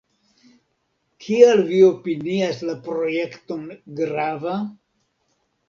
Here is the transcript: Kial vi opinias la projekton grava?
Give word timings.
Kial 1.25 1.61
vi 1.67 1.83
opinias 1.89 2.63
la 2.71 2.77
projekton 2.89 3.69
grava? 4.03 4.59